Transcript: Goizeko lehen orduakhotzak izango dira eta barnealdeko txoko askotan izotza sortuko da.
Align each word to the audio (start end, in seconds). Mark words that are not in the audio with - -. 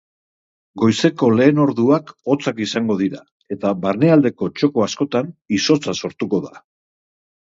Goizeko 0.83 1.27
lehen 1.39 1.59
orduakhotzak 1.65 2.61
izango 2.65 2.95
dira 3.03 3.21
eta 3.55 3.73
barnealdeko 3.83 4.49
txoko 4.61 4.85
askotan 4.87 5.31
izotza 5.59 5.95
sortuko 6.05 6.41
da. 6.47 6.59